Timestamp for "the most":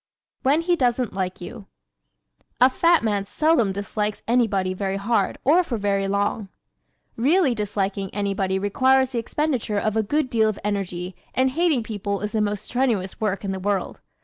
12.31-12.65